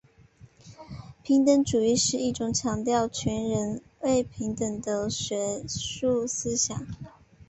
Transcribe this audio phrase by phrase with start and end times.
[1.21, 6.87] 平等主义是一种强调全人类平等的学术思想。